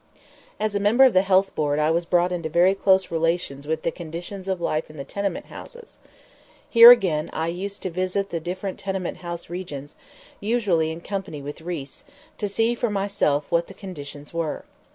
[0.59, 3.91] As member of the Health Board I was brought into very close relations with the
[3.91, 5.99] conditions of life in the tenement house districts.
[6.67, 9.95] Here again I used to visit the different tenement house regions,
[10.39, 12.03] usually in company with Riis,
[12.39, 14.65] to see for myself what the conditions were.